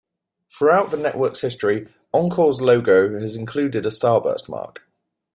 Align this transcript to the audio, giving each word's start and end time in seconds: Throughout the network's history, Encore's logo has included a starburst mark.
Throughout 0.49 0.89
the 0.89 0.97
network's 0.97 1.41
history, 1.41 1.87
Encore's 2.11 2.59
logo 2.59 3.19
has 3.19 3.35
included 3.35 3.85
a 3.85 3.89
starburst 3.91 4.49
mark. 4.49 4.81